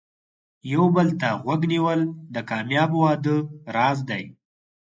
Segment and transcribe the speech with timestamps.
[0.71, 1.99] یو بل ته غوږ نیول
[2.33, 3.35] د کامیاب واده
[3.75, 4.23] راز دی.